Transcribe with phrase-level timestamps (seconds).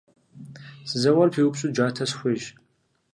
[0.89, 2.45] Сызэуэр пиупщӏу джатэ сыхуейщ.